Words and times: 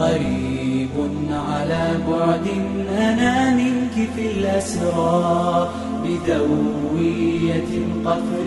قريب 0.00 0.90
على 1.30 1.98
بعد 2.08 2.46
أنا 2.98 3.50
منك 3.50 4.08
في 4.16 4.26
الأسرى 4.26 5.70
بدوية 6.04 7.70
قفر 8.04 8.46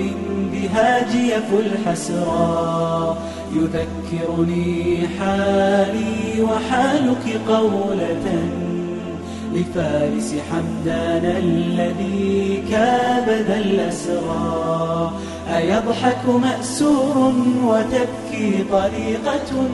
بها 0.53 1.11
جيف 1.11 1.49
الحسرى. 1.53 3.17
يذكرني 3.55 5.07
حالي 5.19 6.43
وحالك 6.43 7.25
قولة 7.47 8.25
لفارس 9.53 10.35
حمدان 10.51 11.25
الذي 11.25 12.63
كابد 12.71 13.49
الأسرى. 13.49 15.11
أيضحك 15.57 16.25
مأسور 16.41 17.33
وتبكي 17.65 18.63
طريقة؟ 18.71 19.69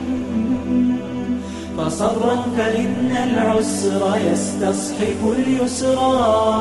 فصرا 1.78 2.36
فإن 2.56 3.16
العسر 3.30 4.18
يستصحب 4.32 5.34
اليسرى. 5.38 6.58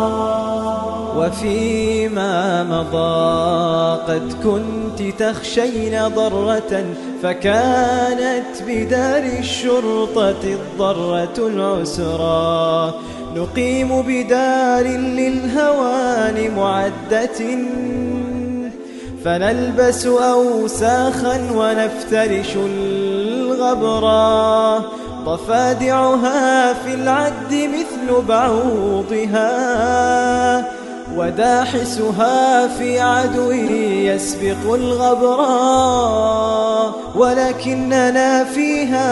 وفيما 1.18 2.64
مضى 2.64 4.02
قد 4.14 4.34
كنت 4.44 5.00
تخشين 5.24 6.08
ضرة 6.16 6.86
فكانت 7.24 8.54
بدار 8.68 9.24
الشرطة 9.40 10.44
الضرة 10.44 11.38
العسرى. 11.38 12.94
نقيم 13.36 14.02
بدار 14.02 14.86
للهوان 14.98 16.38
معدة 16.58 17.42
فنلبس 19.26 20.06
أوساخا 20.06 21.38
ونفترش 21.56 22.56
الغبرا. 22.56 24.18
ضفادعها 25.28 26.74
في 26.74 26.94
العد 26.94 27.52
مثل 27.52 28.08
بعوضها 28.28 29.48
وداحسها 31.16 32.68
في 32.68 33.00
عدو 33.00 33.52
يسبق 33.52 34.74
الغبرا 34.74 35.48
ولكننا 37.16 38.44
فيها 38.44 39.08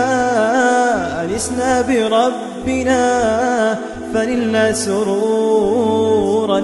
أنسنا 1.26 1.82
بربنا 1.82 3.06
فنلنا 4.14 4.74
سرورا 4.74 6.60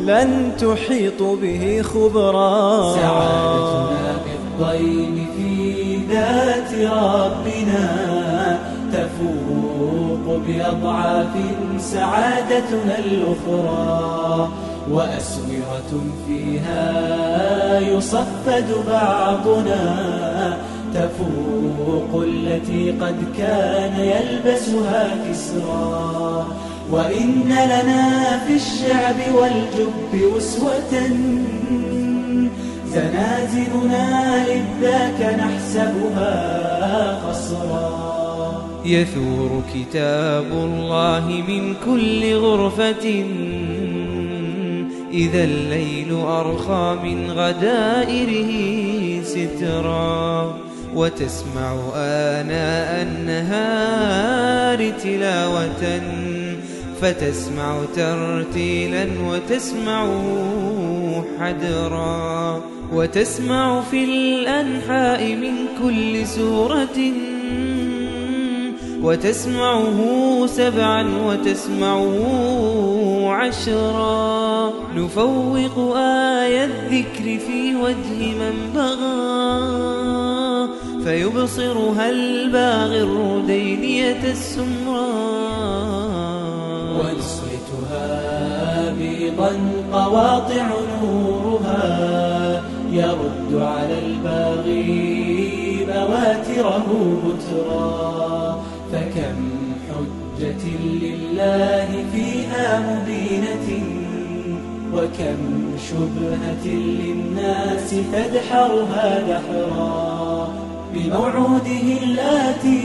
لن 0.00 0.52
تحيط 0.60 1.22
به 1.22 1.82
خبرا. 1.94 2.94
سعادتنا 2.94 4.16
بالضيم 4.24 5.26
في 5.36 5.98
ذات 6.10 6.70
ربنا. 6.92 8.21
بأضعاف 10.46 11.28
سعادتنا 11.78 12.98
الأخرى 12.98 14.48
وأسورة 14.90 16.04
فيها 16.26 17.78
يصفد 17.80 18.66
بعضنا 18.88 20.56
تفوق 20.94 22.22
التي 22.22 22.90
قد 22.90 23.16
كان 23.38 23.92
يلبسها 24.00 25.08
كسرى 25.30 26.46
وإن 26.90 27.44
لنا 27.48 28.38
في 28.46 28.54
الشعب 28.56 29.34
والجب 29.34 30.36
أسوة 30.36 31.08
زنازلنا 32.86 34.44
إذ 34.46 34.62
ذاك 34.82 35.38
نحسبها 35.38 37.20
خصرا 37.26 38.21
يثور 38.84 39.62
كتاب 39.74 40.46
الله 40.52 41.44
من 41.48 41.74
كل 41.86 42.34
غرفة. 42.34 43.24
إذا 45.12 45.44
الليل 45.44 46.12
أرخى 46.12 46.98
من 47.04 47.30
غدائره 47.30 48.52
سترا 49.22 50.56
وتسمع 50.94 51.72
آناء 51.96 53.02
النهار 53.02 54.90
تلاوة. 54.90 56.02
فتسمع 57.00 57.78
ترتيلا 57.96 59.06
وتسمع 59.26 60.06
حدرا 61.40 62.60
وتسمع 62.92 63.80
في 63.80 64.04
الأنحاء 64.04 65.34
من 65.34 65.54
كل 65.82 66.26
سورة. 66.26 66.98
وتسمعه 69.02 69.98
سبعا 70.46 71.02
وتسمعه 71.26 72.16
عشرا. 73.30 74.72
نفوق 74.96 75.96
آية 75.96 76.64
الذكر 76.64 77.38
في 77.46 77.76
وجه 77.76 78.34
من 78.40 78.56
بغى 78.74 79.22
فيبصرها 81.04 82.10
الباغر 82.10 83.42
دينية 83.46 84.22
السمرا 84.30 85.06
ونسلتها 86.98 88.08
بيضا 88.98 89.50
قواطع 89.92 90.66
نورها 91.02 92.62
يرد 92.92 93.52
على 93.54 93.98
الباغي 94.06 95.86
بواتره 95.86 96.86
بترا. 97.24 98.41
فكم 98.92 99.38
حجة 99.88 100.64
لله 101.02 101.88
فيها 102.12 102.66
مبينة 102.80 103.68
وكم 104.94 105.40
شبهة 105.90 106.64
للناس 106.66 107.90
تدحرها 108.12 109.08
دحرا. 109.28 110.48
بموعوده 110.94 111.86
الآتي 112.02 112.82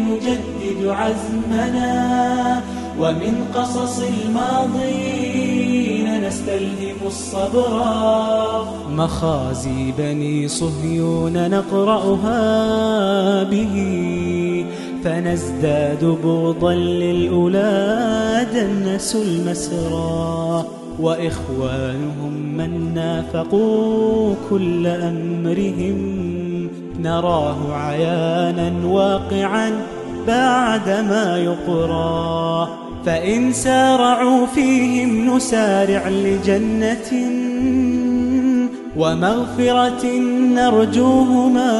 نجدد 0.00 0.80
عزمنا 0.86 2.62
ومن 2.98 3.34
قصص 3.54 4.00
الماضين 4.00 5.52
نستلهم 6.26 6.96
الصبرا 7.06 8.66
مخازي 8.90 9.92
بني 9.98 10.48
صهيون 10.48 11.50
نقرأها 11.50 12.42
به 13.42 13.74
فنزداد 15.04 16.04
بغضا 16.04 16.74
للأولى 16.74 18.46
دنسوا 18.54 19.24
المسرى 19.24 20.64
وإخوانهم 21.00 22.32
من 22.56 22.94
نافقوا 22.94 24.34
كل 24.50 24.86
أمرهم 24.86 25.98
نراه 27.00 27.74
عيانا 27.74 28.86
واقعا 28.86 29.70
بعدما 30.26 31.38
يقرى 31.38 32.68
فإن 33.06 33.52
سارعوا 33.52 34.46
فيهم 34.46 35.36
نسارع 35.36 36.08
لجنة 36.08 37.12
ومغفرة 38.96 40.06
نرجوهما 40.54 41.72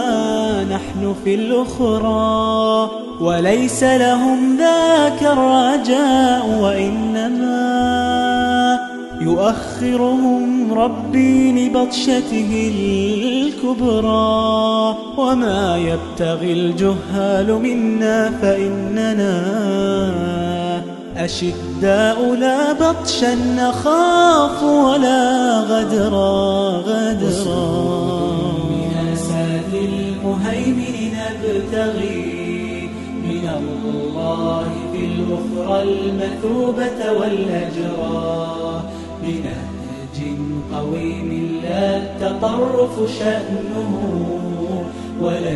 نحن 0.64 1.14
في 1.24 1.34
الأخرى 1.34 2.90
وليس 3.20 3.84
لهم 3.84 4.56
ذاك 4.56 5.22
الرجاء 5.22 6.58
وإنما 6.62 7.62
يؤخرهم 9.20 10.72
ربي 10.72 11.68
لبطشته 11.68 12.72
الكبرى 12.74 14.96
وما 15.16 15.76
يبتغي 15.76 16.52
الجهال 16.52 17.62
منا 17.62 18.30
فإننا 18.42 19.42
أشداء 21.16 22.34
لا 22.34 22.72
بطشا 22.72 23.34
نخاف 23.34 24.62
ولا 24.62 25.60
غدرا 25.60 26.70
غدرا 26.70 27.92
من 28.70 29.12
أساد 29.12 29.74
المهيمن 29.74 31.12
نبتغي 31.44 32.88
من 33.24 33.48
الله 33.58 34.68
في 34.92 35.04
الأخرى 35.04 35.82
المثوبة 35.82 37.12
والأجرى 37.20 38.82
بنهج 39.22 40.36
قويم 40.74 41.60
لا 41.62 41.96
التطرف 41.96 43.18
شأنه 43.18 43.92
ولا 45.20 45.50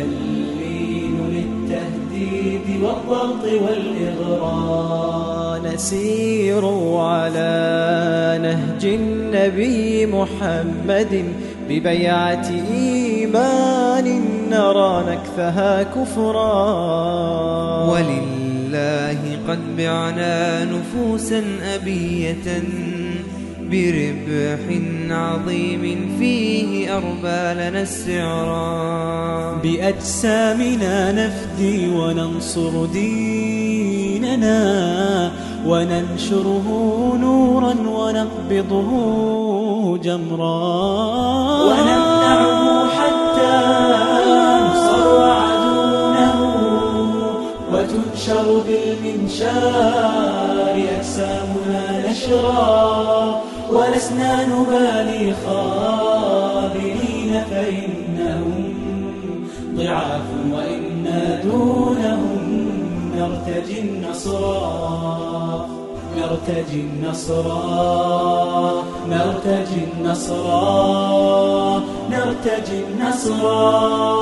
والضغط 2.81 3.43
والإغراء 3.43 5.27
نسير 5.73 6.65
على 6.97 8.39
نهج 8.41 8.85
النبي 8.85 10.05
محمد 10.05 11.25
ببيعة 11.69 12.49
إيمان. 12.71 14.21
نرى 14.49 15.03
نكثها 15.09 15.83
كفرا. 15.83 16.53
ولله 17.91 19.19
قد 19.47 19.59
بعنا 19.77 20.65
نفوسا 20.65 21.43
أبية. 21.75 22.63
بربح 23.71 24.63
عظيم 25.09 25.83
فيه 26.19 26.97
أربى 26.97 27.43
لنا 27.59 27.81
السعرا 27.81 29.53
بأجسامنا 29.63 30.95
نفدي 31.11 31.89
وننصر 31.89 32.85
ديننا 32.85 34.61
وننشره 35.65 36.67
نورا 37.21 37.73
ونقبضه 37.97 38.89
جمرا. 39.97 40.59
ونمنعه 41.67 42.87
حتى 42.97 43.55
نصر 44.67 45.09
عدونه 45.43 46.39
وتنشر 47.71 48.47
بالمنشار 48.67 50.07
أجسامنا 50.97 51.83
نشرا. 52.09 53.41
ولسنا 53.71 54.45
نبالي 54.45 55.33
خابرين 55.45 57.31
فإنهم 57.51 58.73
ضعاف 59.75 60.27
وإنا 60.51 61.41
دونهم 61.43 62.67
نرتجي 63.17 63.79
النصرا 63.79 65.69
نرتجي 66.17 66.81
النصرا 66.81 67.63
نرتجي 69.09 69.81
النصرا 69.93 71.83
نرتجي 72.11 72.77
النصرا 72.87 74.17